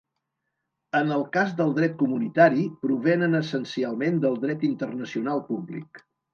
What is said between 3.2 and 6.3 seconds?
essencialment del dret internacional públic.